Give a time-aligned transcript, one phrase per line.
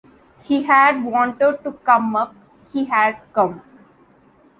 [0.41, 2.33] He had wanted to come up,
[2.73, 3.61] he had come.